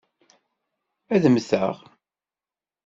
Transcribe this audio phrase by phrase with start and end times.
[1.13, 1.75] Ad mmteɣ.